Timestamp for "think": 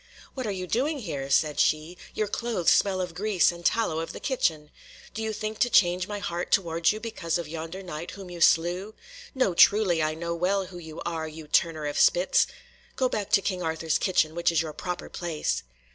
5.31-5.59